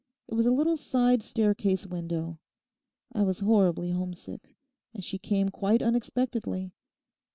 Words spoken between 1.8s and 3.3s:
window; I